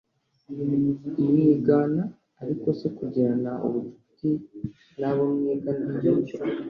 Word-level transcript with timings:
mwigana 1.27 2.03
Ariko 2.41 2.67
se 2.79 2.87
kugirana 2.97 3.51
ubucuti 3.65 4.29
n 4.99 5.01
abo 5.09 5.23
mwigana 5.35 5.83
hari 5.93 6.09
icyo 6.21 6.37